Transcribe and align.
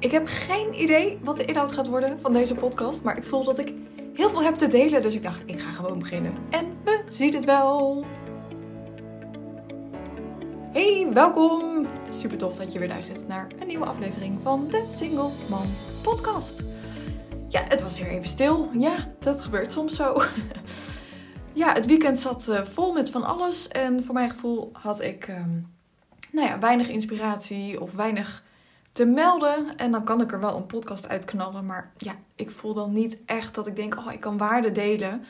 Ik 0.00 0.10
heb 0.10 0.26
geen 0.26 0.82
idee 0.82 1.18
wat 1.22 1.36
de 1.36 1.44
inhoud 1.44 1.72
gaat 1.72 1.86
worden 1.86 2.18
van 2.18 2.32
deze 2.32 2.54
podcast, 2.54 3.02
maar 3.02 3.16
ik 3.16 3.24
voel 3.24 3.44
dat 3.44 3.58
ik 3.58 3.72
heel 4.14 4.30
veel 4.30 4.42
heb 4.42 4.54
te 4.54 4.68
delen, 4.68 5.02
dus 5.02 5.14
ik 5.14 5.22
dacht, 5.22 5.42
ik 5.46 5.60
ga 5.60 5.72
gewoon 5.72 5.98
beginnen. 5.98 6.32
En 6.50 6.66
we 6.84 7.02
zien 7.08 7.34
het 7.34 7.44
wel. 7.44 8.04
Hey, 10.72 11.08
welkom! 11.12 11.86
Super 12.10 12.38
tof 12.38 12.56
dat 12.56 12.72
je 12.72 12.78
weer 12.78 12.88
luistert 12.88 13.28
naar 13.28 13.46
een 13.58 13.66
nieuwe 13.66 13.84
aflevering 13.84 14.42
van 14.42 14.68
de 14.68 14.86
Single 14.90 15.30
Man 15.48 15.66
Podcast. 16.02 16.60
Ja, 17.48 17.64
het 17.68 17.82
was 17.82 17.98
weer 17.98 18.08
even 18.08 18.28
stil. 18.28 18.70
Ja, 18.72 19.08
dat 19.18 19.40
gebeurt 19.40 19.72
soms 19.72 19.96
zo. 19.96 20.22
ja, 21.52 21.72
het 21.72 21.86
weekend 21.86 22.18
zat 22.18 22.48
eh, 22.48 22.62
vol 22.62 22.92
met 22.92 23.10
van 23.10 23.24
alles 23.24 23.68
en 23.68 24.04
voor 24.04 24.14
mijn 24.14 24.30
gevoel 24.30 24.70
had 24.72 25.02
ik, 25.02 25.28
ehm, 25.28 25.60
nou 26.32 26.48
ja, 26.48 26.58
weinig 26.58 26.88
inspiratie 26.88 27.80
of 27.80 27.92
weinig 27.92 28.48
te 28.92 29.04
melden. 29.04 29.76
En 29.76 29.92
dan 29.92 30.04
kan 30.04 30.20
ik 30.20 30.32
er 30.32 30.40
wel 30.40 30.56
een 30.56 30.66
podcast 30.66 31.08
uitknallen. 31.08 31.66
Maar 31.66 31.92
ja, 31.96 32.14
ik 32.34 32.50
voel 32.50 32.74
dan 32.74 32.92
niet 32.92 33.18
echt 33.26 33.54
dat 33.54 33.66
ik 33.66 33.76
denk, 33.76 33.96
oh, 33.96 34.12
ik 34.12 34.20
kan 34.20 34.36
waarde 34.36 34.72
delen. 34.72 35.24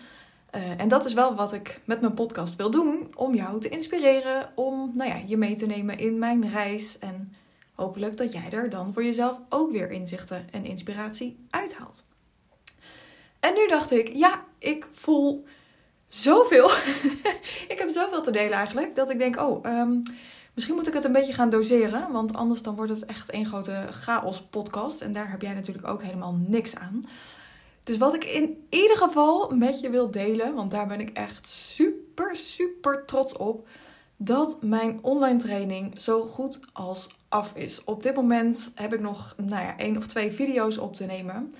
Uh, 0.54 0.80
en 0.80 0.88
dat 0.88 1.04
is 1.04 1.12
wel 1.12 1.34
wat 1.34 1.52
ik 1.52 1.80
met 1.84 2.00
mijn 2.00 2.14
podcast 2.14 2.56
wil 2.56 2.70
doen. 2.70 3.12
Om 3.14 3.34
jou 3.34 3.60
te 3.60 3.68
inspireren. 3.68 4.52
Om 4.54 4.92
nou 4.94 5.10
ja, 5.10 5.20
je 5.26 5.36
mee 5.36 5.56
te 5.56 5.66
nemen 5.66 5.98
in 5.98 6.18
mijn 6.18 6.50
reis. 6.50 6.98
En 6.98 7.34
hopelijk 7.74 8.16
dat 8.16 8.32
jij 8.32 8.50
er 8.50 8.70
dan 8.70 8.92
voor 8.92 9.04
jezelf 9.04 9.40
ook 9.48 9.70
weer 9.70 9.90
inzichten 9.90 10.48
en 10.50 10.64
inspiratie 10.64 11.46
uithaalt. 11.50 12.04
En 13.40 13.54
nu 13.54 13.66
dacht 13.66 13.90
ik, 13.90 14.12
ja, 14.12 14.44
ik 14.58 14.86
voel 14.90 15.44
zoveel. 16.08 16.70
ik 17.72 17.74
heb 17.78 17.88
zoveel 17.88 18.22
te 18.22 18.30
delen 18.30 18.52
eigenlijk. 18.52 18.94
Dat 18.94 19.10
ik 19.10 19.18
denk, 19.18 19.40
oh, 19.40 19.64
um, 19.64 20.02
Misschien 20.54 20.74
moet 20.74 20.86
ik 20.86 20.94
het 20.94 21.04
een 21.04 21.12
beetje 21.12 21.32
gaan 21.32 21.50
doseren, 21.50 22.12
want 22.12 22.34
anders 22.34 22.62
dan 22.62 22.74
wordt 22.74 22.90
het 22.90 23.04
echt 23.04 23.34
een 23.34 23.46
grote 23.46 23.86
chaos 23.90 24.42
podcast. 24.42 25.00
En 25.00 25.12
daar 25.12 25.30
heb 25.30 25.42
jij 25.42 25.54
natuurlijk 25.54 25.88
ook 25.88 26.02
helemaal 26.02 26.34
niks 26.46 26.76
aan. 26.76 27.04
Dus 27.84 27.96
wat 27.96 28.14
ik 28.14 28.24
in 28.24 28.66
ieder 28.70 28.96
geval 28.96 29.50
met 29.50 29.80
je 29.80 29.90
wil 29.90 30.10
delen, 30.10 30.54
want 30.54 30.70
daar 30.70 30.86
ben 30.86 31.00
ik 31.00 31.10
echt 31.10 31.46
super, 31.46 32.36
super 32.36 33.04
trots 33.06 33.36
op, 33.36 33.68
dat 34.16 34.62
mijn 34.62 34.98
online 35.02 35.38
training 35.38 36.00
zo 36.00 36.24
goed 36.24 36.60
als 36.72 37.08
af 37.28 37.54
is. 37.54 37.84
Op 37.84 38.02
dit 38.02 38.14
moment 38.14 38.72
heb 38.74 38.94
ik 38.94 39.00
nog 39.00 39.34
nou 39.36 39.64
ja, 39.64 39.76
één 39.76 39.96
of 39.96 40.06
twee 40.06 40.30
video's 40.30 40.78
op 40.78 40.96
te 40.96 41.04
nemen 41.04 41.52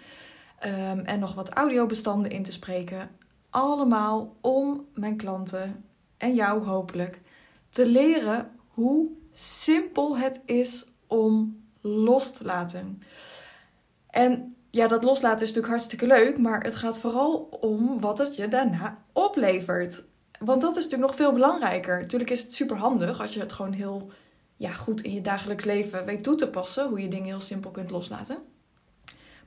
um, 0.65 0.99
en 0.99 1.19
nog 1.19 1.35
wat 1.35 1.49
audiobestanden 1.49 2.31
in 2.31 2.43
te 2.43 2.53
spreken. 2.53 3.11
Allemaal 3.51 4.37
om 4.41 4.87
mijn 4.95 5.17
klanten 5.17 5.85
en 6.17 6.35
jou 6.35 6.65
hopelijk 6.65 7.21
te 7.69 7.87
leren 7.87 8.51
hoe 8.81 9.11
simpel 9.33 10.19
het 10.19 10.41
is 10.45 10.87
om 11.07 11.63
los 11.81 12.33
te 12.33 12.45
laten. 12.45 13.03
En 14.11 14.55
ja, 14.71 14.87
dat 14.87 15.05
loslaten 15.05 15.41
is 15.41 15.47
natuurlijk 15.47 15.73
hartstikke 15.73 16.07
leuk, 16.07 16.39
maar 16.39 16.63
het 16.63 16.75
gaat 16.75 16.99
vooral 16.99 17.37
om 17.61 18.01
wat 18.01 18.19
het 18.19 18.37
je 18.37 18.49
daarna 18.49 18.99
oplevert. 19.13 20.05
Want 20.39 20.61
dat 20.61 20.77
is 20.77 20.85
natuurlijk 20.85 21.11
nog 21.11 21.21
veel 21.21 21.33
belangrijker. 21.33 22.01
Natuurlijk 22.01 22.31
is 22.31 22.43
het 22.43 22.55
super 22.55 22.77
handig 22.77 23.21
als 23.21 23.35
je 23.35 23.41
het 23.41 23.53
gewoon 23.53 23.73
heel 23.73 24.11
ja, 24.57 24.73
goed 24.73 25.01
in 25.01 25.13
je 25.13 25.21
dagelijks 25.21 25.65
leven 25.65 26.05
weet 26.05 26.23
toe 26.23 26.35
te 26.35 26.49
passen, 26.49 26.89
hoe 26.89 27.03
je 27.03 27.09
dingen 27.09 27.27
heel 27.27 27.41
simpel 27.41 27.71
kunt 27.71 27.91
loslaten. 27.91 28.39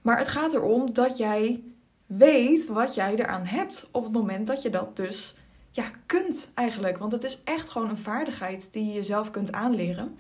Maar 0.02 0.18
het 0.18 0.28
gaat 0.28 0.54
erom 0.54 0.94
dat 0.94 1.18
jij 1.18 1.64
weet 2.06 2.68
wat 2.68 2.96
jij 2.96 3.16
eraan 3.16 3.46
hebt 3.46 3.90
op 3.92 4.04
het 4.04 4.14
moment 4.14 4.48
dat 4.48 4.62
je 4.62 4.70
dat 4.70 4.96
dus 4.96 5.36
ja, 5.74 5.92
kunt 6.06 6.52
eigenlijk. 6.54 6.98
Want 6.98 7.12
het 7.12 7.24
is 7.24 7.42
echt 7.44 7.70
gewoon 7.70 7.90
een 7.90 7.98
vaardigheid 7.98 8.74
die 8.74 8.86
je 8.86 8.94
jezelf 8.94 9.32
kunt 9.32 9.52
aanleren. 9.52 10.18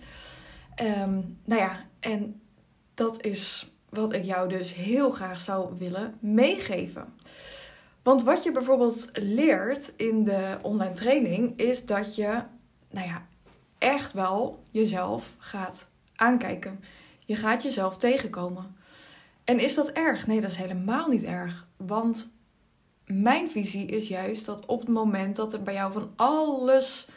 Um, 0.81 1.39
nou 1.43 1.61
ja, 1.61 1.85
en 1.99 2.41
dat 2.93 3.23
is 3.23 3.71
wat 3.89 4.13
ik 4.13 4.23
jou 4.23 4.49
dus 4.49 4.73
heel 4.73 5.11
graag 5.11 5.41
zou 5.41 5.77
willen 5.77 6.17
meegeven. 6.19 7.13
Want 8.03 8.23
wat 8.23 8.43
je 8.43 8.51
bijvoorbeeld 8.51 9.09
leert 9.13 9.93
in 9.95 10.23
de 10.23 10.58
online 10.61 10.93
training 10.93 11.58
is 11.59 11.86
dat 11.86 12.15
je, 12.15 12.43
nou 12.89 13.08
ja, 13.08 13.27
echt 13.77 14.13
wel 14.13 14.63
jezelf 14.71 15.36
gaat 15.37 15.89
aankijken. 16.15 16.83
Je 17.25 17.36
gaat 17.36 17.63
jezelf 17.63 17.97
tegenkomen. 17.97 18.75
En 19.43 19.59
is 19.59 19.75
dat 19.75 19.89
erg? 19.89 20.27
Nee, 20.27 20.42
dat 20.42 20.49
is 20.49 20.58
helemaal 20.58 21.08
niet 21.08 21.23
erg. 21.23 21.67
Want 21.77 22.33
mijn 23.21 23.49
visie 23.49 23.85
is 23.85 24.07
juist 24.07 24.45
dat 24.45 24.65
op 24.65 24.79
het 24.79 24.89
moment 24.89 25.35
dat 25.35 25.53
er 25.53 25.63
bij 25.63 25.73
jou 25.73 25.93
van 25.93 26.11
alles 26.15 27.07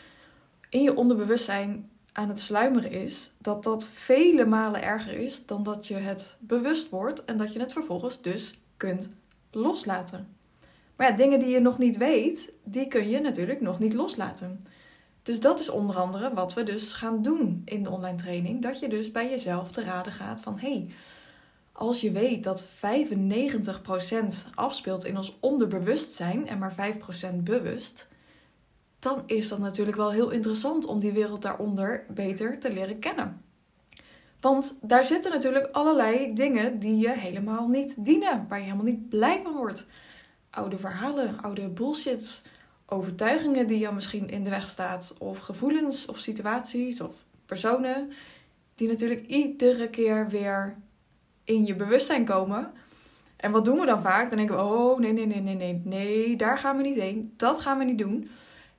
in 0.68 0.82
je 0.82 0.96
onderbewustzijn 0.96 1.90
aan 2.12 2.28
het 2.28 2.40
sluimeren 2.40 2.90
is, 2.90 3.32
dat 3.38 3.62
dat 3.62 3.86
vele 3.86 4.44
malen 4.44 4.82
erger 4.82 5.18
is 5.18 5.46
dan 5.46 5.62
dat 5.62 5.86
je 5.86 5.94
het 5.94 6.36
bewust 6.40 6.88
wordt 6.88 7.24
en 7.24 7.36
dat 7.36 7.52
je 7.52 7.58
het 7.58 7.72
vervolgens 7.72 8.22
dus 8.22 8.58
kunt 8.76 9.08
loslaten. 9.50 10.28
Maar 10.96 11.10
ja, 11.10 11.16
dingen 11.16 11.40
die 11.40 11.48
je 11.48 11.60
nog 11.60 11.78
niet 11.78 11.96
weet, 11.96 12.52
die 12.64 12.88
kun 12.88 13.08
je 13.08 13.20
natuurlijk 13.20 13.60
nog 13.60 13.78
niet 13.78 13.94
loslaten. 13.94 14.66
Dus 15.22 15.40
dat 15.40 15.60
is 15.60 15.68
onder 15.68 15.96
andere 15.96 16.34
wat 16.34 16.54
we 16.54 16.62
dus 16.62 16.92
gaan 16.92 17.22
doen 17.22 17.62
in 17.64 17.82
de 17.82 17.90
online 17.90 18.16
training. 18.16 18.62
Dat 18.62 18.78
je 18.78 18.88
dus 18.88 19.12
bij 19.12 19.30
jezelf 19.30 19.70
te 19.70 19.84
raden 19.84 20.12
gaat 20.12 20.40
van 20.40 20.58
hé, 20.58 20.72
hey, 20.72 20.90
als 21.76 22.00
je 22.00 22.10
weet 22.10 22.44
dat 22.44 22.68
95% 22.68 22.70
afspeelt 24.54 25.04
in 25.04 25.16
ons 25.16 25.36
onderbewustzijn 25.40 26.48
en 26.48 26.58
maar 26.58 26.74
5% 27.32 27.36
bewust, 27.36 28.08
dan 28.98 29.22
is 29.26 29.48
dat 29.48 29.58
natuurlijk 29.58 29.96
wel 29.96 30.10
heel 30.10 30.30
interessant 30.30 30.86
om 30.86 30.98
die 30.98 31.12
wereld 31.12 31.42
daaronder 31.42 32.04
beter 32.08 32.58
te 32.58 32.72
leren 32.72 32.98
kennen. 32.98 33.44
Want 34.40 34.78
daar 34.82 35.04
zitten 35.04 35.30
natuurlijk 35.30 35.68
allerlei 35.72 36.34
dingen 36.34 36.78
die 36.78 36.96
je 36.96 37.10
helemaal 37.10 37.68
niet 37.68 38.04
dienen, 38.04 38.46
waar 38.48 38.58
je 38.58 38.64
helemaal 38.64 38.84
niet 38.84 39.08
blij 39.08 39.40
van 39.42 39.54
wordt. 39.54 39.86
Oude 40.50 40.78
verhalen, 40.78 41.40
oude 41.40 41.68
bullshits, 41.68 42.42
overtuigingen 42.86 43.66
die 43.66 43.78
jou 43.78 43.94
misschien 43.94 44.28
in 44.28 44.44
de 44.44 44.50
weg 44.50 44.68
staat, 44.68 45.16
of 45.18 45.38
gevoelens 45.38 46.06
of 46.06 46.18
situaties 46.18 47.00
of 47.00 47.24
personen 47.46 48.10
die 48.74 48.88
natuurlijk 48.88 49.26
iedere 49.26 49.90
keer 49.90 50.28
weer 50.28 50.76
in 51.46 51.66
je 51.66 51.74
bewustzijn 51.74 52.24
komen. 52.24 52.72
En 53.36 53.50
wat 53.50 53.64
doen 53.64 53.78
we 53.78 53.86
dan 53.86 54.00
vaak? 54.00 54.28
Dan 54.28 54.38
denken 54.38 54.56
we: 54.56 54.62
oh 54.62 54.98
nee, 54.98 55.12
nee, 55.12 55.26
nee, 55.26 55.40
nee, 55.40 55.54
nee, 55.54 55.82
nee, 55.84 56.36
daar 56.36 56.58
gaan 56.58 56.76
we 56.76 56.82
niet 56.82 57.00
heen. 57.00 57.34
Dat 57.36 57.60
gaan 57.60 57.78
we 57.78 57.84
niet 57.84 57.98
doen. 57.98 58.30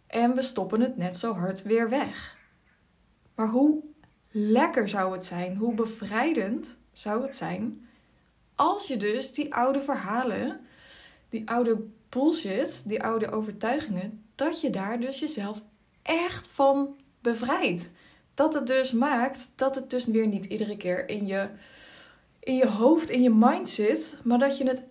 En 0.08 0.36
we 0.36 0.42
stoppen 0.42 0.82
het 0.82 0.98
net 0.98 1.18
zo 1.18 1.34
hard 1.34 1.64
weer 1.64 1.90
weg. 1.90 2.38
Maar 3.36 3.48
hoe 3.48 3.84
lekker 4.32 4.90
zou 4.90 5.12
het 5.12 5.26
zijn, 5.26 5.56
hoe 5.56 5.74
bevrijdend 5.74 6.80
zou 6.92 7.22
het 7.22 7.36
zijn 7.36 7.88
als 8.58 8.88
je 8.88 8.98
dus 8.98 9.32
die 9.32 9.54
oude 9.54 9.84
verhalen, 9.84 10.60
die 11.30 11.50
oude 11.50 11.86
bullshit, 12.10 12.84
die 12.88 13.04
oude 13.04 13.32
overtuigingen, 13.32 14.24
dat 14.36 14.62
je 14.62 14.70
daar 14.70 15.00
dus 15.00 15.20
jezelf 15.20 15.62
echt 16.02 16.48
van 16.48 16.96
bevrijdt. 17.22 17.92
Dat 18.34 18.54
het 18.54 18.68
dus 18.68 18.92
maakt 18.92 19.52
dat 19.56 19.76
het 19.76 19.90
dus 19.90 20.06
weer 20.06 20.28
niet 20.28 20.46
iedere 20.46 20.78
keer 20.78 21.10
in 21.10 21.26
je 21.26 21.50
in 22.48 22.56
je 22.56 22.68
hoofd, 22.68 23.10
in 23.10 23.22
je 23.22 23.30
mind 23.30 23.70
zit, 23.70 24.20
maar 24.24 24.40
dat 24.40 24.58
je 24.58 24.68
het 24.68 24.84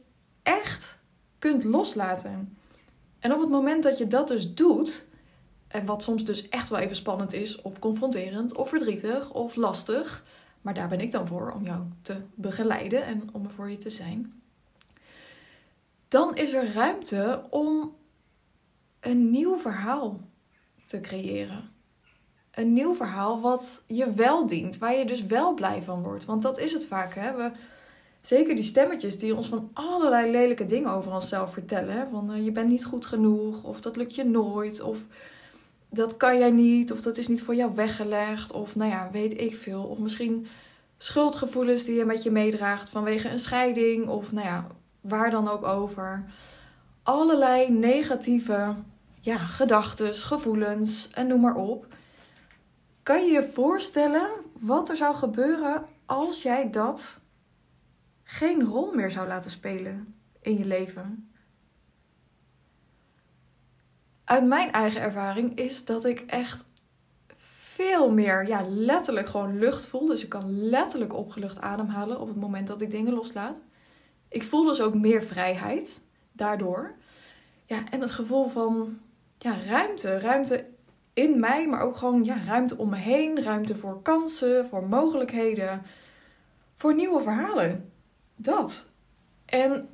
echt 0.43 0.99
kunt 1.39 1.65
loslaten. 1.65 2.57
En 3.19 3.33
op 3.33 3.41
het 3.41 3.49
moment 3.49 3.83
dat 3.83 3.99
je 3.99 4.07
dat 4.07 4.29
dus 4.29 4.55
doet, 4.55 5.07
en 5.69 5.87
wat 5.87 6.03
soms 6.03 6.25
dus 6.25 6.49
echt 6.49 6.69
wel 6.69 6.79
even 6.79 6.97
spannend 6.97 7.33
is, 7.33 7.63
of 7.63 7.79
confronterend, 7.79 8.57
of 8.57 8.69
verdrietig, 8.69 9.33
of 9.33 9.55
lastig, 9.55 10.25
maar 10.61 10.75
daar 10.75 10.89
ben 10.89 11.01
ik 11.01 11.11
dan 11.11 11.27
voor 11.27 11.53
om 11.53 11.65
jou 11.65 11.83
te 12.03 12.17
begeleiden 12.35 13.05
en 13.05 13.29
om 13.33 13.45
er 13.45 13.53
voor 13.53 13.71
je 13.71 13.79
te 13.79 13.91
zijn, 13.91 14.43
dan 16.09 16.37
is 16.37 16.53
er 16.53 16.73
ruimte 16.73 17.43
om 17.51 17.97
een 19.01 19.31
nieuw 19.31 19.59
verhaal 19.59 20.21
te 20.87 21.01
creëren 21.01 21.71
een 22.57 22.73
nieuw 22.73 22.95
verhaal 22.95 23.41
wat 23.41 23.83
je 23.87 24.13
wel 24.13 24.47
dient, 24.47 24.79
waar 24.79 24.97
je 24.97 25.05
dus 25.05 25.27
wel 25.27 25.55
blij 25.55 25.83
van 25.83 26.03
wordt. 26.03 26.25
Want 26.25 26.43
dat 26.43 26.59
is 26.59 26.73
het 26.73 26.87
vaak. 26.87 27.15
Hè? 27.15 27.37
We, 27.37 27.51
zeker 28.21 28.55
die 28.55 28.65
stemmetjes 28.65 29.19
die 29.19 29.37
ons 29.37 29.49
van 29.49 29.71
allerlei 29.73 30.31
lelijke 30.31 30.67
dingen 30.67 30.91
over 30.91 31.13
onszelf 31.13 31.53
vertellen. 31.53 32.09
Van 32.11 32.33
uh, 32.33 32.45
je 32.45 32.53
bent 32.53 32.69
niet 32.69 32.85
goed 32.85 33.07
genoeg, 33.07 33.65
of 33.65 33.81
dat 33.81 33.97
lukt 33.97 34.15
je 34.15 34.25
nooit, 34.25 34.81
of 34.81 34.99
dat 35.91 36.17
kan 36.17 36.39
jij 36.39 36.51
niet, 36.51 36.93
of 36.93 37.01
dat 37.01 37.17
is 37.17 37.29
niet 37.29 37.43
voor 37.43 37.55
jou 37.55 37.75
weggelegd, 37.75 38.53
of 38.53 38.77
nou 38.77 38.91
ja, 38.91 39.09
weet 39.13 39.41
ik 39.41 39.57
veel. 39.57 39.83
Of 39.83 39.99
misschien 39.99 40.47
schuldgevoelens 40.99 41.85
die 41.85 41.95
je 41.95 42.05
met 42.05 42.23
je 42.23 42.31
meedraagt 42.31 42.89
vanwege 42.89 43.29
een 43.29 43.39
scheiding, 43.39 44.09
of 44.09 44.33
nou 44.33 44.47
ja, 44.47 44.67
waar 45.01 45.31
dan 45.31 45.49
ook 45.49 45.65
over. 45.65 46.25
Allerlei 47.03 47.71
negatieve 47.71 48.75
ja, 49.21 49.37
gedachten, 49.37 50.15
gevoelens 50.15 51.11
en 51.11 51.27
noem 51.27 51.41
maar 51.41 51.57
op 51.57 51.87
kan 53.07 53.27
je 53.27 53.33
je 53.33 53.43
voorstellen 53.43 54.31
wat 54.53 54.89
er 54.89 54.97
zou 54.97 55.15
gebeuren 55.15 55.87
als 56.07 56.43
jij 56.43 56.71
dat 56.71 57.21
geen 58.23 58.65
rol 58.65 58.95
meer 58.95 59.11
zou 59.11 59.29
laten 59.29 59.51
spelen 59.51 60.15
in 60.41 60.59
je 60.59 60.65
leven? 60.65 61.31
Uit 64.25 64.47
mijn 64.47 64.73
eigen 64.73 65.01
ervaring 65.01 65.59
is 65.59 65.85
dat 65.85 66.05
ik 66.05 66.21
echt 66.21 66.65
veel 67.37 68.13
meer, 68.13 68.47
ja, 68.47 68.63
letterlijk 68.69 69.29
gewoon 69.29 69.59
lucht 69.59 69.87
voel. 69.87 70.07
Dus 70.07 70.23
ik 70.23 70.29
kan 70.29 70.69
letterlijk 70.69 71.15
opgelucht 71.15 71.61
ademhalen 71.61 72.21
op 72.21 72.29
het 72.29 72.37
moment 72.37 72.67
dat 72.67 72.81
ik 72.81 72.91
dingen 72.91 73.13
loslaat. 73.13 73.63
Ik 74.29 74.43
voel 74.43 74.65
dus 74.65 74.81
ook 74.81 74.95
meer 74.95 75.23
vrijheid 75.23 76.05
daardoor. 76.33 76.95
Ja, 77.67 77.91
en 77.91 78.01
het 78.01 78.11
gevoel 78.11 78.49
van 78.49 78.99
ja, 79.39 79.57
ruimte. 79.67 80.19
Ruimte 80.19 80.75
in 81.17 81.41
mij, 81.41 81.69
maar 81.69 81.81
ook 81.81 81.97
gewoon 81.97 82.25
ja, 82.25 82.37
ruimte 82.47 82.77
om 82.77 82.89
me 82.89 82.97
heen. 82.97 83.43
Ruimte 83.43 83.77
voor 83.77 84.03
kansen, 84.03 84.69
voor 84.69 84.89
mogelijkheden, 84.89 85.83
voor 86.75 86.95
nieuwe 86.95 87.23
verhalen. 87.23 87.93
Dat. 88.35 88.91
En 89.45 89.89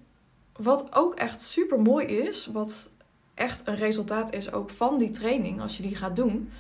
wat 0.52 0.94
ook 0.94 1.14
echt 1.14 1.40
super 1.40 1.80
mooi 1.80 2.06
is, 2.06 2.46
wat 2.46 2.90
echt 3.34 3.66
een 3.66 3.74
resultaat 3.74 4.32
is 4.32 4.52
ook 4.52 4.70
van 4.70 4.98
die 4.98 5.10
training, 5.10 5.60
als 5.60 5.76
je 5.76 5.82
die 5.82 5.96
gaat 5.96 6.16
doen, 6.16 6.50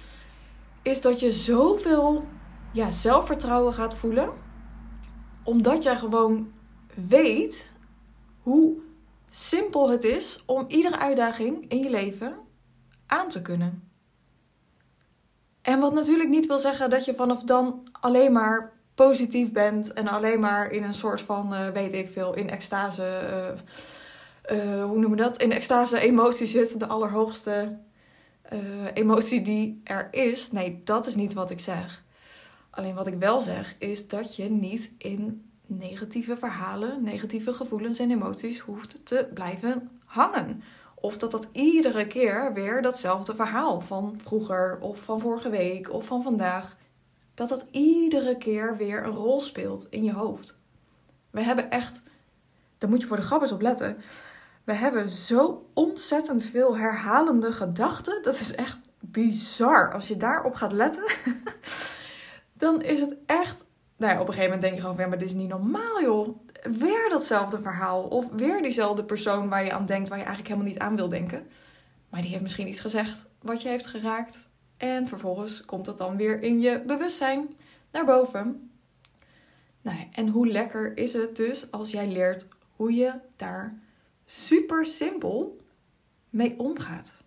is 0.82 1.00
dat 1.00 1.20
je 1.20 1.32
zoveel 1.32 2.24
ja, 2.72 2.90
zelfvertrouwen 2.90 3.74
gaat 3.74 3.96
voelen. 3.96 4.32
Omdat 5.44 5.82
jij 5.82 5.96
gewoon 5.96 6.52
weet 6.94 7.74
hoe 8.42 8.80
simpel 9.28 9.90
het 9.90 10.04
is 10.04 10.42
om 10.46 10.64
iedere 10.68 10.98
uitdaging 10.98 11.68
in 11.68 11.78
je 11.78 11.90
leven 11.90 12.36
aan 13.06 13.28
te 13.28 13.42
kunnen. 13.42 13.91
En 15.62 15.80
wat 15.80 15.94
natuurlijk 15.94 16.28
niet 16.28 16.46
wil 16.46 16.58
zeggen 16.58 16.90
dat 16.90 17.04
je 17.04 17.14
vanaf 17.14 17.42
dan 17.42 17.86
alleen 18.00 18.32
maar 18.32 18.72
positief 18.94 19.52
bent 19.52 19.92
en 19.92 20.08
alleen 20.08 20.40
maar 20.40 20.70
in 20.70 20.82
een 20.82 20.94
soort 20.94 21.20
van, 21.20 21.54
uh, 21.54 21.68
weet 21.68 21.92
ik 21.92 22.10
veel, 22.10 22.34
in 22.34 22.50
extase, 22.50 23.20
uh, 24.50 24.58
uh, 24.58 24.84
hoe 24.84 24.98
noemen 24.98 25.10
we 25.10 25.16
dat? 25.16 25.42
In 25.42 25.52
extase 25.52 26.00
emotie 26.00 26.46
zit, 26.46 26.80
de 26.80 26.86
allerhoogste 26.86 27.78
emotie 28.94 29.42
die 29.42 29.80
er 29.84 30.08
is. 30.10 30.50
Nee, 30.50 30.80
dat 30.84 31.06
is 31.06 31.14
niet 31.14 31.32
wat 31.32 31.50
ik 31.50 31.60
zeg. 31.60 32.04
Alleen 32.70 32.94
wat 32.94 33.06
ik 33.06 33.14
wel 33.14 33.40
zeg 33.40 33.74
is 33.78 34.08
dat 34.08 34.36
je 34.36 34.50
niet 34.50 34.92
in 34.98 35.50
negatieve 35.66 36.36
verhalen, 36.36 37.02
negatieve 37.02 37.54
gevoelens 37.54 37.98
en 37.98 38.10
emoties 38.10 38.58
hoeft 38.58 39.00
te 39.04 39.28
blijven 39.34 39.90
hangen. 40.04 40.62
Of 41.02 41.16
dat 41.16 41.30
dat 41.30 41.48
iedere 41.52 42.06
keer 42.06 42.52
weer 42.52 42.82
datzelfde 42.82 43.34
verhaal 43.34 43.80
van 43.80 44.14
vroeger 44.18 44.78
of 44.80 44.98
van 44.98 45.20
vorige 45.20 45.50
week 45.50 45.92
of 45.92 46.06
van 46.06 46.22
vandaag, 46.22 46.76
dat 47.34 47.48
dat 47.48 47.66
iedere 47.70 48.36
keer 48.36 48.76
weer 48.76 49.04
een 49.04 49.14
rol 49.14 49.40
speelt 49.40 49.86
in 49.90 50.04
je 50.04 50.12
hoofd. 50.12 50.58
We 51.30 51.42
hebben 51.42 51.70
echt, 51.70 52.02
daar 52.78 52.90
moet 52.90 53.00
je 53.00 53.06
voor 53.06 53.16
de 53.16 53.22
grap 53.22 53.42
eens 53.42 53.52
op 53.52 53.60
letten. 53.60 53.96
We 54.64 54.72
hebben 54.72 55.08
zo 55.08 55.70
ontzettend 55.72 56.44
veel 56.44 56.76
herhalende 56.76 57.52
gedachten. 57.52 58.22
Dat 58.22 58.40
is 58.40 58.54
echt 58.54 58.80
bizar. 59.00 59.92
Als 59.92 60.08
je 60.08 60.16
daarop 60.16 60.54
gaat 60.54 60.72
letten, 60.72 61.12
dan 62.52 62.82
is 62.82 63.00
het 63.00 63.16
echt 63.26 63.66
nou 63.96 64.14
ja, 64.14 64.20
op 64.20 64.28
een 64.28 64.34
gegeven 64.34 64.54
moment 64.54 64.62
denk 64.62 64.74
je 64.74 64.80
gewoon 64.80 65.08
maar 65.08 65.18
dit 65.18 65.28
is 65.28 65.34
niet 65.34 65.48
normaal, 65.48 66.02
joh. 66.02 66.36
Weer 66.62 67.08
datzelfde 67.08 67.60
verhaal. 67.60 68.02
Of 68.02 68.28
weer 68.30 68.62
diezelfde 68.62 69.04
persoon 69.04 69.48
waar 69.48 69.64
je 69.64 69.72
aan 69.72 69.86
denkt, 69.86 70.08
waar 70.08 70.18
je 70.18 70.24
eigenlijk 70.24 70.54
helemaal 70.54 70.72
niet 70.72 70.82
aan 70.82 70.96
wil 70.96 71.08
denken. 71.08 71.46
Maar 72.08 72.20
die 72.20 72.30
heeft 72.30 72.42
misschien 72.42 72.68
iets 72.68 72.80
gezegd 72.80 73.26
wat 73.40 73.62
je 73.62 73.68
heeft 73.68 73.86
geraakt. 73.86 74.50
En 74.76 75.08
vervolgens 75.08 75.64
komt 75.64 75.84
dat 75.84 75.98
dan 75.98 76.16
weer 76.16 76.42
in 76.42 76.60
je 76.60 76.82
bewustzijn 76.86 77.56
naar 77.92 78.04
boven. 78.04 78.70
Nou, 79.82 80.08
en 80.12 80.28
hoe 80.28 80.46
lekker 80.46 80.96
is 80.96 81.12
het 81.12 81.36
dus 81.36 81.70
als 81.70 81.90
jij 81.90 82.06
leert 82.08 82.48
hoe 82.76 82.94
je 82.94 83.12
daar 83.36 83.78
super 84.24 84.86
simpel 84.86 85.60
mee 86.30 86.58
omgaat. 86.58 87.24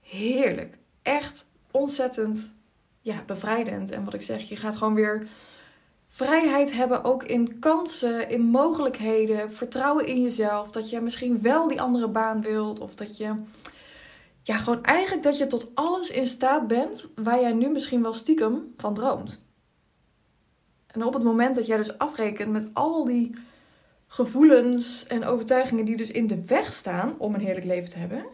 Heerlijk. 0.00 0.78
Echt 1.02 1.46
ontzettend 1.70 2.54
ja, 3.00 3.22
bevrijdend. 3.26 3.90
En 3.90 4.04
wat 4.04 4.14
ik 4.14 4.22
zeg, 4.22 4.48
je 4.48 4.56
gaat 4.56 4.76
gewoon 4.76 4.94
weer 4.94 5.28
vrijheid 6.08 6.72
hebben 6.72 7.04
ook 7.04 7.22
in 7.22 7.58
kansen, 7.58 8.30
in 8.30 8.40
mogelijkheden, 8.40 9.52
vertrouwen 9.52 10.06
in 10.06 10.22
jezelf. 10.22 10.70
Dat 10.70 10.90
je 10.90 11.00
misschien 11.00 11.40
wel 11.40 11.68
die 11.68 11.80
andere 11.80 12.08
baan 12.08 12.42
wilt 12.42 12.80
of 12.80 12.94
dat 12.94 13.16
je 13.16 13.34
ja, 14.42 14.58
gewoon 14.58 14.84
eigenlijk 14.84 15.22
dat 15.22 15.38
je 15.38 15.46
tot 15.46 15.70
alles 15.74 16.10
in 16.10 16.26
staat 16.26 16.66
bent 16.66 17.10
waar 17.14 17.40
jij 17.40 17.52
nu 17.52 17.68
misschien 17.68 18.02
wel 18.02 18.14
stiekem 18.14 18.74
van 18.76 18.94
droomt. 18.94 19.46
En 20.86 21.04
op 21.04 21.14
het 21.14 21.22
moment 21.22 21.56
dat 21.56 21.66
jij 21.66 21.76
dus 21.76 21.98
afrekent 21.98 22.52
met 22.52 22.68
al 22.72 23.04
die 23.04 23.34
gevoelens 24.06 25.06
en 25.06 25.24
overtuigingen 25.24 25.84
die 25.84 25.96
dus 25.96 26.10
in 26.10 26.26
de 26.26 26.44
weg 26.44 26.72
staan 26.72 27.14
om 27.18 27.34
een 27.34 27.40
heerlijk 27.40 27.66
leven 27.66 27.88
te 27.88 27.98
hebben, 27.98 28.24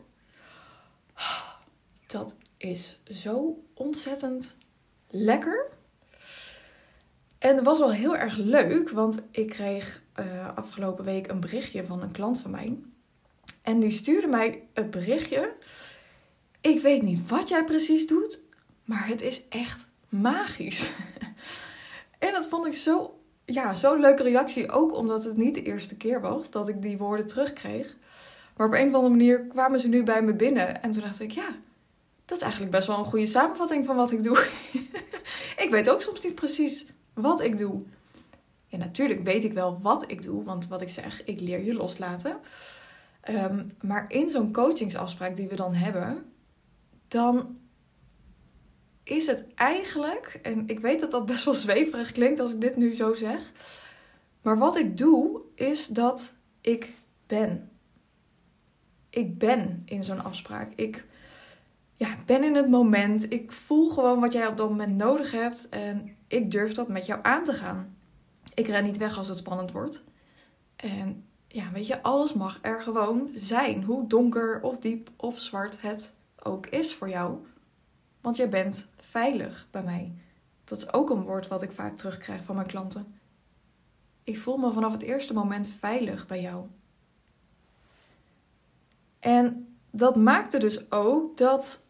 dat 2.07 2.37
is 2.57 3.01
zo 3.05 3.63
ontzettend 3.75 4.57
lekker. 5.09 5.67
En 7.45 7.57
het 7.57 7.65
was 7.65 7.79
wel 7.79 7.93
heel 7.93 8.17
erg 8.17 8.37
leuk, 8.37 8.91
want 8.91 9.23
ik 9.31 9.49
kreeg 9.49 10.03
uh, 10.21 10.57
afgelopen 10.57 11.05
week 11.05 11.29
een 11.29 11.41
berichtje 11.41 11.85
van 11.85 12.03
een 12.03 12.11
klant 12.11 12.41
van 12.41 12.51
mij. 12.51 12.79
En 13.63 13.81
die 13.81 13.91
stuurde 13.91 14.27
mij 14.27 14.63
het 14.73 14.91
berichtje. 14.91 15.53
Ik 16.61 16.81
weet 16.81 17.03
niet 17.03 17.29
wat 17.29 17.49
jij 17.49 17.65
precies 17.65 18.07
doet, 18.07 18.41
maar 18.85 19.07
het 19.07 19.23
is 19.23 19.49
echt 19.49 19.89
magisch. 20.09 20.91
en 22.19 22.33
dat 22.33 22.47
vond 22.47 22.67
ik 22.67 22.75
zo, 22.75 23.19
ja, 23.45 23.75
zo'n 23.75 24.01
leuke 24.01 24.23
reactie. 24.23 24.71
Ook 24.71 24.95
omdat 24.95 25.25
het 25.25 25.37
niet 25.37 25.55
de 25.55 25.63
eerste 25.63 25.97
keer 25.97 26.21
was 26.21 26.51
dat 26.51 26.69
ik 26.69 26.83
die 26.83 26.99
woorden 26.99 27.27
terugkreeg. 27.27 27.97
Maar 28.57 28.67
op 28.67 28.73
een 28.73 28.89
of 28.89 28.95
andere 28.95 29.15
manier 29.15 29.47
kwamen 29.47 29.81
ze 29.81 29.89
nu 29.89 30.03
bij 30.03 30.23
me 30.23 30.35
binnen. 30.35 30.83
En 30.83 30.93
toen 30.93 31.03
dacht 31.03 31.21
ik, 31.21 31.31
ja, 31.31 31.49
dat 32.25 32.37
is 32.37 32.43
eigenlijk 32.43 32.73
best 32.73 32.87
wel 32.87 32.99
een 32.99 33.05
goede 33.05 33.27
samenvatting 33.27 33.85
van 33.85 33.97
wat 33.97 34.11
ik 34.11 34.23
doe. 34.23 34.47
ik 35.65 35.69
weet 35.71 35.91
ook 35.91 36.03
soms 36.03 36.21
niet 36.21 36.35
precies 36.35 36.93
wat 37.15 37.41
ik 37.41 37.59
doe. 37.59 37.83
Ja, 38.67 38.79
natuurlijk 38.79 39.25
weet 39.25 39.45
ik 39.45 39.53
wel 39.53 39.81
wat 39.81 40.11
ik 40.11 40.23
doe, 40.23 40.45
want 40.45 40.69
wat 40.69 40.81
ik 40.81 40.89
zeg, 40.89 41.25
ik 41.25 41.41
leer 41.41 41.65
je 41.65 41.75
loslaten. 41.75 42.37
Um, 43.31 43.73
maar 43.81 44.11
in 44.11 44.31
zo'n 44.31 44.53
coachingsafspraak 44.53 45.37
die 45.37 45.49
we 45.49 45.57
dan 45.57 45.75
hebben, 45.75 46.33
dan 47.09 47.59
is 49.03 49.27
het 49.27 49.47
eigenlijk, 49.55 50.39
en 50.43 50.69
ik 50.69 50.81
weet 50.81 51.01
dat 51.01 51.11
dat 51.11 51.27
best 51.27 51.45
wel 51.45 51.55
zweverig 51.55 52.13
klinkt 52.13 52.41
als 52.41 52.53
ik 52.53 52.61
dit 52.61 52.77
nu 52.77 52.95
zo 52.95 53.15
zeg, 53.15 53.53
maar 54.43 54.59
wat 54.59 54.77
ik 54.77 54.97
doe 54.97 55.43
is 55.55 55.87
dat 55.87 56.35
ik 56.61 56.93
ben. 57.27 57.71
Ik 59.11 59.39
ben 59.39 59.83
in 59.85 60.05
zo'n 60.05 60.25
afspraak. 60.25 60.73
Ik 60.75 61.05
ja, 61.97 62.09
ben 62.27 62.45
in 62.45 62.55
het 62.55 62.69
moment. 62.69 63.33
Ik 63.33 63.53
voel 63.53 63.91
gewoon 63.91 64.21
wat 64.21 64.33
jij 64.33 64.47
op 64.47 64.57
dat 64.57 64.69
moment 64.69 64.97
nodig 64.97 65.31
hebt. 65.31 65.69
En 65.69 66.17
ik 66.35 66.51
durf 66.51 66.73
dat 66.73 66.89
met 66.89 67.07
jou 67.07 67.21
aan 67.23 67.43
te 67.43 67.53
gaan. 67.53 67.97
Ik 68.55 68.67
ren 68.67 68.85
niet 68.85 68.97
weg 68.97 69.17
als 69.17 69.29
het 69.29 69.37
spannend 69.37 69.73
wordt. 69.73 70.05
En 70.77 71.25
ja, 71.49 71.71
weet 71.73 71.87
je, 71.87 72.03
alles 72.03 72.33
mag 72.33 72.59
er 72.63 72.83
gewoon 72.83 73.31
zijn. 73.35 73.83
Hoe 73.83 74.09
donker 74.09 74.61
of 74.63 74.79
diep 74.79 75.11
of 75.17 75.41
zwart 75.41 75.83
het 75.83 76.15
ook 76.43 76.67
is 76.67 76.95
voor 76.95 77.09
jou. 77.09 77.47
Want 78.21 78.37
jij 78.37 78.49
bent 78.49 78.89
veilig 78.97 79.69
bij 79.71 79.83
mij. 79.83 80.13
Dat 80.65 80.79
is 80.79 80.93
ook 80.93 81.11
een 81.11 81.23
woord 81.23 81.49
wat 81.49 81.63
ik 81.63 81.73
vaak 81.73 81.97
terugkrijg 81.97 82.45
van 82.45 82.55
mijn 82.55 82.67
klanten. 82.67 83.19
Ik 84.23 84.39
voel 84.39 84.57
me 84.57 84.73
vanaf 84.73 84.93
het 84.93 85.03
eerste 85.03 85.35
moment 85.35 85.69
veilig 85.69 86.27
bij 86.27 86.41
jou. 86.41 86.67
En 89.21 89.77
dat 89.91 90.17
maakte 90.17 90.59
dus 90.59 90.91
ook 90.91 91.37
dat 91.37 91.87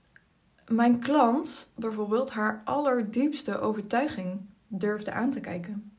mijn 0.69 0.99
klant 0.99 1.73
bijvoorbeeld 1.77 2.31
haar 2.31 2.63
allerdiepste 2.65 3.59
overtuiging 3.59 4.41
durfde 4.67 5.13
aan 5.13 5.31
te 5.31 5.41
kijken. 5.41 5.93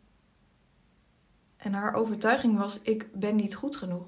En 1.57 1.74
haar 1.74 1.93
overtuiging 1.93 2.57
was: 2.57 2.79
ik 2.81 3.10
ben 3.13 3.36
niet 3.36 3.55
goed 3.55 3.75
genoeg. 3.75 4.07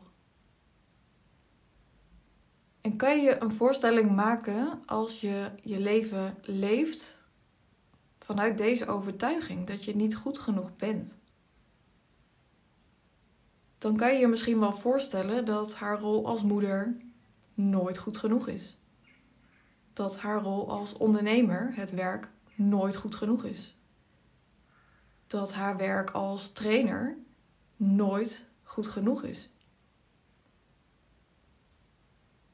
En 2.82 2.96
kan 2.96 3.22
je 3.22 3.42
een 3.42 3.52
voorstelling 3.52 4.16
maken 4.16 4.82
als 4.86 5.22
je 5.22 5.52
je 5.62 5.80
leven 5.80 6.38
leeft 6.42 7.26
vanuit 8.20 8.58
deze 8.58 8.88
overtuiging 8.88 9.68
dat 9.68 9.84
je 9.84 9.96
niet 9.96 10.16
goed 10.16 10.38
genoeg 10.38 10.76
bent? 10.76 11.18
Dan 13.78 13.98
kan 13.98 14.14
je 14.14 14.20
je 14.20 14.28
misschien 14.28 14.60
wel 14.60 14.74
voorstellen 14.74 15.46
dat 15.46 15.76
haar 15.76 16.00
rol 16.00 16.28
als 16.28 16.44
moeder 16.44 16.98
nooit 17.54 17.98
goed 17.98 18.18
genoeg 18.18 18.48
is 18.48 18.78
dat 19.98 20.20
haar 20.20 20.42
rol 20.42 20.70
als 20.70 20.94
ondernemer, 20.94 21.72
het 21.75 21.92
werk, 21.92 22.30
nooit 22.56 22.96
goed 22.96 23.16
genoeg 23.16 23.44
is. 23.44 23.77
Dat 25.27 25.54
haar 25.54 25.77
werk 25.77 26.10
als 26.10 26.51
trainer 26.51 27.18
nooit 27.75 28.46
goed 28.63 28.88
genoeg 28.88 29.24
is. 29.24 29.50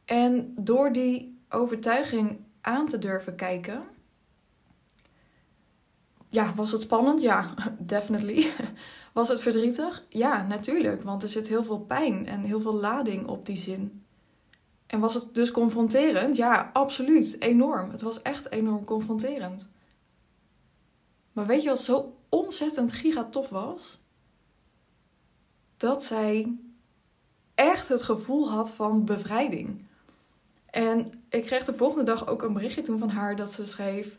En 0.05 0.53
door 0.57 0.91
die 0.91 1.41
overtuiging 1.49 2.39
aan 2.61 2.87
te 2.87 2.97
durven 2.97 3.35
kijken, 3.35 3.83
ja, 6.29 6.53
was 6.55 6.71
het 6.71 6.81
spannend? 6.81 7.21
Ja, 7.21 7.53
definitely. 7.79 8.51
Was 9.13 9.27
het 9.27 9.41
verdrietig? 9.41 10.05
Ja, 10.09 10.43
natuurlijk, 10.43 11.01
want 11.01 11.23
er 11.23 11.29
zit 11.29 11.47
heel 11.47 11.63
veel 11.63 11.79
pijn 11.79 12.25
en 12.27 12.41
heel 12.43 12.59
veel 12.59 12.73
lading 12.73 13.27
op 13.27 13.45
die 13.45 13.57
zin. 13.57 14.02
En 14.93 14.99
was 14.99 15.13
het 15.13 15.33
dus 15.33 15.51
confronterend? 15.51 16.35
Ja, 16.35 16.69
absoluut. 16.73 17.41
Enorm. 17.41 17.91
Het 17.91 18.01
was 18.01 18.21
echt 18.21 18.51
enorm 18.51 18.83
confronterend. 18.83 19.69
Maar 21.31 21.45
weet 21.45 21.63
je 21.63 21.69
wat 21.69 21.81
zo 21.81 22.17
ontzettend 22.29 22.91
gigatof 22.91 23.49
was? 23.49 23.99
Dat 25.77 26.03
zij 26.03 26.57
echt 27.55 27.87
het 27.87 28.03
gevoel 28.03 28.49
had 28.49 28.71
van 28.71 29.05
bevrijding. 29.05 29.85
En 30.65 31.23
ik 31.29 31.43
kreeg 31.43 31.65
de 31.65 31.73
volgende 31.73 32.03
dag 32.03 32.27
ook 32.27 32.41
een 32.41 32.53
berichtje 32.53 32.81
toen 32.81 32.99
van 32.99 33.09
haar 33.09 33.35
dat 33.35 33.51
ze 33.51 33.65
schreef: 33.65 34.17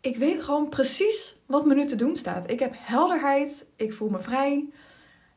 Ik 0.00 0.16
weet 0.16 0.42
gewoon 0.42 0.68
precies 0.68 1.36
wat 1.46 1.66
me 1.66 1.74
nu 1.74 1.86
te 1.86 1.96
doen 1.96 2.16
staat. 2.16 2.50
Ik 2.50 2.58
heb 2.58 2.74
helderheid, 2.76 3.66
ik 3.76 3.92
voel 3.92 4.08
me 4.08 4.20
vrij. 4.20 4.68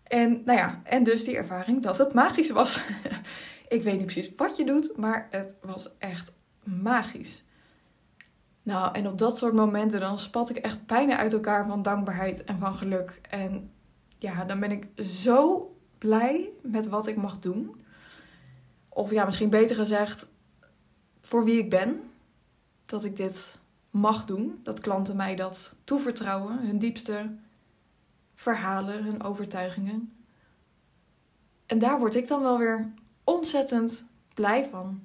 En 0.04 0.42
nou 0.46 0.58
ja, 0.58 0.82
en 0.84 1.04
dus 1.04 1.24
die 1.24 1.36
ervaring 1.36 1.82
dat 1.82 1.98
het 1.98 2.14
magisch 2.14 2.50
was. 2.50 2.82
ik 3.74 3.84
weet 3.84 3.98
niet 3.98 4.12
precies 4.12 4.36
wat 4.36 4.58
je 4.58 4.66
doet, 4.66 4.98
maar 4.98 5.28
het 5.30 5.54
was 5.62 5.98
echt 5.98 6.36
magisch. 6.64 7.44
Nou, 8.64 8.96
en 8.96 9.08
op 9.08 9.18
dat 9.18 9.38
soort 9.38 9.54
momenten 9.54 10.00
dan 10.00 10.20
spat 10.20 10.50
ik 10.50 10.58
echt 10.58 10.86
bijna 10.86 11.18
uit 11.18 11.34
elkaar 11.34 11.66
van 11.66 11.82
dankbaarheid 11.82 12.44
en 12.44 12.58
van 12.58 12.76
geluk. 12.76 13.22
En 13.30 13.72
ja, 14.18 14.46
dan 14.46 14.60
ben 14.60 14.72
ik 14.72 14.88
zo 15.06 15.76
blij 15.98 16.50
met 16.62 16.88
wat 16.88 17.08
ik 17.08 17.16
mag 17.16 17.40
doen. 17.40 17.82
Of 18.90 19.12
ja, 19.12 19.26
misschien 19.26 19.50
beter 19.50 19.76
gezegd, 19.76 20.30
voor 21.22 21.44
wie 21.44 21.58
ik 21.58 21.70
ben. 21.70 22.02
Dat 22.86 23.04
ik 23.04 23.16
dit 23.16 23.60
mag 23.90 24.26
doen. 24.26 24.60
Dat 24.64 24.80
klanten 24.80 25.16
mij 25.16 25.36
dat 25.36 25.76
toevertrouwen. 25.84 26.66
Hun 26.66 26.80
diepste 26.80 27.36
verhalen, 28.36 29.04
hun 29.04 29.24
overtuigingen. 29.24 30.14
En 31.66 31.80
daar 31.80 32.00
word 32.00 32.16
ik 32.16 32.28
dan 32.28 32.42
wel 32.42 32.58
weer 32.58 32.94
ontzettend 33.24 34.08
blij 34.34 34.66
van. 34.66 35.04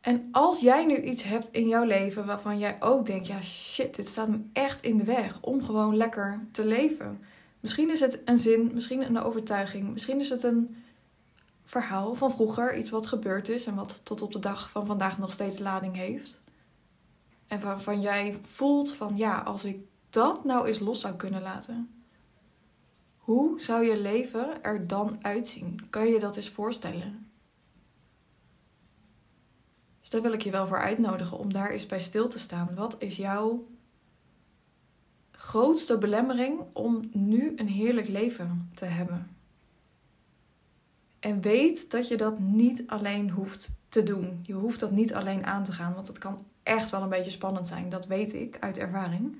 En 0.00 0.28
als 0.32 0.60
jij 0.60 0.84
nu 0.84 1.02
iets 1.02 1.22
hebt 1.22 1.48
in 1.50 1.68
jouw 1.68 1.84
leven 1.84 2.26
waarvan 2.26 2.58
jij 2.58 2.76
ook 2.80 3.06
denkt: 3.06 3.26
ja, 3.26 3.42
shit, 3.42 3.96
dit 3.96 4.08
staat 4.08 4.28
me 4.28 4.40
echt 4.52 4.82
in 4.82 4.98
de 4.98 5.04
weg 5.04 5.40
om 5.40 5.64
gewoon 5.64 5.96
lekker 5.96 6.46
te 6.52 6.64
leven. 6.64 7.20
Misschien 7.60 7.90
is 7.90 8.00
het 8.00 8.20
een 8.24 8.38
zin, 8.38 8.70
misschien 8.74 9.02
een 9.02 9.22
overtuiging, 9.22 9.92
misschien 9.92 10.20
is 10.20 10.28
het 10.28 10.42
een 10.42 10.76
verhaal 11.64 12.14
van 12.14 12.30
vroeger, 12.30 12.76
iets 12.76 12.90
wat 12.90 13.06
gebeurd 13.06 13.48
is 13.48 13.66
en 13.66 13.74
wat 13.74 14.00
tot 14.04 14.22
op 14.22 14.32
de 14.32 14.38
dag 14.38 14.70
van 14.70 14.86
vandaag 14.86 15.18
nog 15.18 15.32
steeds 15.32 15.58
lading 15.58 15.96
heeft. 15.96 16.40
En 17.46 17.60
waarvan 17.60 18.00
jij 18.00 18.38
voelt 18.42 18.92
van 18.92 19.16
ja, 19.16 19.38
als 19.38 19.64
ik 19.64 19.78
dat 20.10 20.44
nou 20.44 20.66
eens 20.66 20.78
los 20.78 21.00
zou 21.00 21.14
kunnen 21.14 21.42
laten. 21.42 21.99
Hoe 23.20 23.60
zou 23.60 23.84
je 23.84 23.96
leven 23.96 24.62
er 24.62 24.86
dan 24.86 25.18
uitzien? 25.22 25.80
Kan 25.90 26.06
je 26.06 26.12
je 26.12 26.20
dat 26.20 26.36
eens 26.36 26.50
voorstellen? 26.50 27.30
Dus 30.00 30.10
daar 30.10 30.22
wil 30.22 30.32
ik 30.32 30.42
je 30.42 30.50
wel 30.50 30.66
voor 30.66 30.80
uitnodigen 30.80 31.38
om 31.38 31.52
daar 31.52 31.70
eens 31.70 31.86
bij 31.86 32.00
stil 32.00 32.28
te 32.28 32.38
staan. 32.38 32.74
Wat 32.74 32.96
is 32.98 33.16
jouw 33.16 33.66
grootste 35.30 35.98
belemmering 35.98 36.60
om 36.72 37.08
nu 37.12 37.52
een 37.56 37.68
heerlijk 37.68 38.08
leven 38.08 38.70
te 38.74 38.84
hebben? 38.84 39.36
En 41.18 41.40
weet 41.40 41.90
dat 41.90 42.08
je 42.08 42.16
dat 42.16 42.38
niet 42.38 42.82
alleen 42.86 43.30
hoeft 43.30 43.72
te 43.88 44.02
doen. 44.02 44.40
Je 44.42 44.52
hoeft 44.52 44.80
dat 44.80 44.90
niet 44.90 45.14
alleen 45.14 45.46
aan 45.46 45.64
te 45.64 45.72
gaan, 45.72 45.94
want 45.94 46.06
het 46.06 46.18
kan 46.18 46.44
echt 46.62 46.90
wel 46.90 47.02
een 47.02 47.08
beetje 47.08 47.30
spannend 47.30 47.66
zijn. 47.66 47.88
Dat 47.88 48.06
weet 48.06 48.34
ik 48.34 48.56
uit 48.60 48.78
ervaring. 48.78 49.36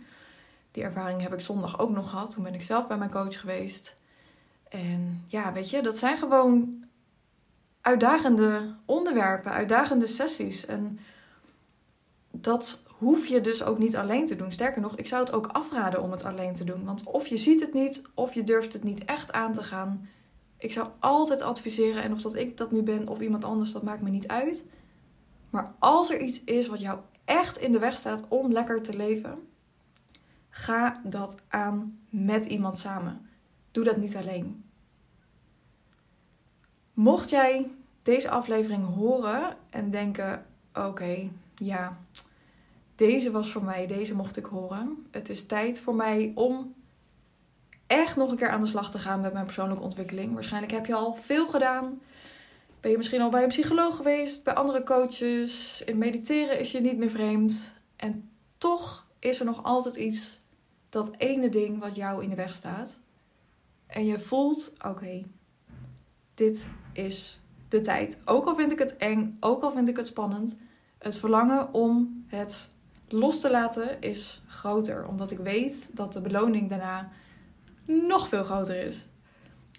Die 0.71 0.83
ervaring 0.83 1.23
heb 1.23 1.33
ik 1.33 1.41
zondag 1.41 1.79
ook 1.79 1.91
nog 1.91 2.11
gehad. 2.11 2.31
Toen 2.31 2.43
ben 2.43 2.55
ik 2.55 2.63
zelf 2.63 2.87
bij 2.87 2.99
mijn 2.99 3.11
coach 3.11 3.41
geweest. 3.41 3.97
En 4.69 5.25
ja, 5.27 5.53
weet 5.53 5.71
je, 5.71 5.83
dat 5.83 5.99
zijn 5.99 6.19
gewoon 6.19 6.85
uitdagende 7.81 8.75
onderwerpen, 8.85 9.53
uitdagende 9.53 10.07
sessies. 10.07 10.67
En 10.67 10.99
dat 12.31 12.85
hoef 12.87 13.27
je 13.27 13.41
dus 13.41 13.63
ook 13.63 13.79
niet 13.79 13.97
alleen 13.97 14.27
te 14.27 14.37
doen. 14.37 14.53
Sterker 14.53 14.81
nog, 14.81 14.97
ik 14.97 15.07
zou 15.07 15.23
het 15.23 15.33
ook 15.33 15.47
afraden 15.47 16.03
om 16.03 16.11
het 16.11 16.25
alleen 16.25 16.55
te 16.55 16.65
doen. 16.65 16.85
Want 16.85 17.05
of 17.05 17.27
je 17.27 17.37
ziet 17.37 17.61
het 17.61 17.73
niet, 17.73 18.03
of 18.15 18.35
je 18.35 18.43
durft 18.43 18.73
het 18.73 18.85
niet 18.85 19.05
echt 19.05 19.33
aan 19.33 19.53
te 19.53 19.63
gaan. 19.63 20.09
Ik 20.59 20.73
zou 20.73 20.89
altijd 20.99 21.43
adviseren, 21.43 22.03
en 22.03 22.13
of 22.13 22.21
dat 22.21 22.35
ik 22.35 22.57
dat 22.57 22.71
nu 22.71 22.83
ben 22.83 23.09
of 23.09 23.21
iemand 23.21 23.45
anders, 23.45 23.73
dat 23.73 23.83
maakt 23.83 24.03
me 24.03 24.11
niet 24.11 24.29
uit. 24.29 24.65
Maar 25.51 25.75
als 25.79 26.11
er 26.11 26.21
iets 26.21 26.45
is 26.45 26.67
wat 26.67 26.81
jou 26.81 26.99
echt 27.25 27.59
in 27.59 27.73
de 27.73 27.79
weg 27.79 27.97
staat 27.97 28.23
om 28.29 28.53
lekker 28.53 28.83
te 28.83 28.97
leven, 28.97 29.49
ga 30.51 31.01
dat 31.05 31.37
aan 31.49 31.99
met 32.09 32.45
iemand 32.45 32.79
samen. 32.79 33.29
Doe 33.71 33.85
dat 33.85 33.97
niet 33.97 34.17
alleen. 34.17 34.65
Mocht 36.95 37.31
jij 37.31 37.71
deze 38.03 38.31
aflevering 38.31 38.95
horen 38.95 39.57
en 39.71 39.91
denken: 39.91 40.47
oké, 40.75 41.31
ja, 41.55 41.99
deze 42.95 43.31
was 43.31 43.53
voor 43.53 43.65
mij, 43.65 43.87
deze 43.87 44.15
mocht 44.15 44.37
ik 44.37 44.45
horen. 44.45 45.07
Het 45.11 45.29
is 45.29 45.47
tijd 45.47 45.81
voor 45.81 45.95
mij 45.95 46.33
om 46.35 46.75
echt 47.87 48.17
nog 48.17 48.31
een 48.31 48.37
keer 48.37 48.51
aan 48.51 48.61
de 48.61 48.67
slag 48.67 48.91
te 48.91 48.99
gaan 48.99 49.21
met 49.21 49.33
mijn 49.33 49.45
persoonlijke 49.45 49.83
ontwikkeling. 49.83 50.35
Waarschijnlijk 50.35 50.73
heb 50.73 50.87
je 50.87 50.95
al 50.95 51.15
veel 51.15 51.49
gedaan. 51.49 52.01
Ben 52.81 52.91
je 52.91 52.97
misschien 52.97 53.21
al 53.21 53.31
bij 53.31 53.43
een 53.43 53.49
psycholoog 53.49 53.97
geweest, 53.97 54.45
bij 54.45 54.55
andere 54.55 54.83
coaches. 54.83 55.83
In 55.85 55.99
mediteren 55.99 56.59
is 56.59 56.73
je 56.73 56.81
niet 56.81 56.97
meer 56.97 57.11
vreemd. 57.11 57.75
En 57.97 58.31
toch 58.59 59.07
is 59.21 59.39
er 59.39 59.45
nog 59.45 59.63
altijd 59.63 59.97
iets, 59.97 60.41
dat 60.89 61.11
ene 61.17 61.49
ding 61.49 61.79
wat 61.79 61.97
jou 61.97 62.23
in 62.23 62.29
de 62.29 62.35
weg 62.35 62.55
staat. 62.55 62.99
En 63.87 64.07
je 64.07 64.21
voelt: 64.21 64.75
oké, 64.87 65.23
dit 66.35 66.69
is 66.93 67.41
de 67.69 67.81
tijd. 67.81 68.23
Ook 68.25 68.47
al 68.47 68.55
vind 68.55 68.73
ik 68.73 68.79
het 68.79 68.97
eng, 68.97 69.37
ook 69.41 69.63
al 69.63 69.73
vind 69.73 69.89
ik 69.89 69.97
het 69.97 70.07
spannend. 70.07 70.59
Het 70.99 71.17
verlangen 71.17 71.75
om 71.75 72.25
het 72.27 72.71
los 73.09 73.41
te 73.41 73.51
laten 73.51 74.01
is 74.01 74.43
groter. 74.47 75.07
Omdat 75.07 75.31
ik 75.31 75.39
weet 75.39 75.91
dat 75.97 76.13
de 76.13 76.21
beloning 76.21 76.71
daarna 76.71 77.11
nog 77.85 78.29
veel 78.29 78.45
groter 78.45 78.85
is. 78.85 79.09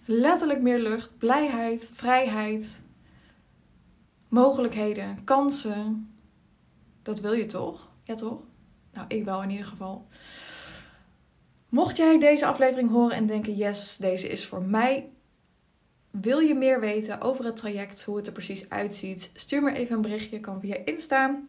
Letterlijk 0.05 0.61
meer 0.61 0.79
lucht, 0.79 1.17
blijheid, 1.17 1.91
vrijheid, 1.93 2.81
mogelijkheden, 4.27 5.23
kansen. 5.23 6.15
Dat 7.01 7.19
wil 7.19 7.33
je 7.33 7.45
toch? 7.45 7.89
Ja, 8.03 8.13
toch? 8.15 8.41
Nou, 8.93 9.05
ik 9.07 9.25
wel 9.25 9.43
in 9.43 9.49
ieder 9.49 9.65
geval. 9.65 10.07
Mocht 11.69 11.97
jij 11.97 12.19
deze 12.19 12.45
aflevering 12.45 12.89
horen 12.89 13.15
en 13.15 13.25
denken: 13.25 13.55
yes, 13.55 13.97
deze 13.97 14.27
is 14.29 14.45
voor 14.45 14.61
mij. 14.61 15.09
Wil 16.11 16.39
je 16.39 16.55
meer 16.55 16.79
weten 16.79 17.21
over 17.21 17.45
het 17.45 17.57
traject, 17.57 18.03
hoe 18.03 18.17
het 18.17 18.27
er 18.27 18.33
precies 18.33 18.69
uitziet? 18.69 19.31
Stuur 19.33 19.63
me 19.63 19.73
even 19.73 19.95
een 19.95 20.01
berichtje. 20.01 20.39
Kan 20.39 20.59
via 20.59 20.75
Insta, 20.85 21.39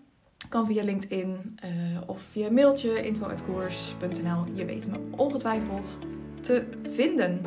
kan 0.48 0.66
via 0.66 0.82
LinkedIn 0.82 1.58
uh, 1.64 2.00
of 2.06 2.20
via 2.20 2.50
mailtje 2.50 3.02
info.koers.nl. 3.02 4.44
Je 4.54 4.64
weet 4.64 4.88
me 4.88 4.98
ongetwijfeld 5.16 5.98
te 6.40 6.66
vinden. 6.82 7.40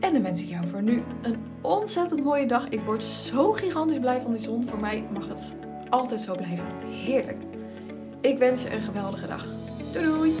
En 0.00 0.12
dan 0.12 0.22
wens 0.22 0.42
ik 0.42 0.48
jou 0.48 0.68
voor 0.68 0.82
nu 0.82 1.02
een 1.22 1.36
ontzettend 1.60 2.24
mooie 2.24 2.46
dag. 2.46 2.68
Ik 2.68 2.80
word 2.80 3.02
zo 3.02 3.52
gigantisch 3.52 3.98
blij 3.98 4.20
van 4.20 4.30
die 4.30 4.40
zon. 4.40 4.66
Voor 4.68 4.80
mij 4.80 5.08
mag 5.12 5.28
het 5.28 5.56
altijd 5.90 6.20
zo 6.20 6.34
blijven. 6.34 6.66
Heerlijk. 6.90 7.53
Ik 8.24 8.38
wens 8.38 8.62
je 8.62 8.70
een 8.70 8.82
geweldige 8.82 9.26
dag. 9.26 9.46
Doei 9.92 10.04
doei! 10.04 10.36